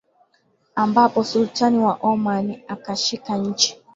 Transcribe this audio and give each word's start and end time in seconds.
ambapo 0.75 1.23
Sultan 1.23 1.75
wa 1.79 1.93
Oman 2.01 2.61
akashika 2.67 3.37
nchi 3.37 3.77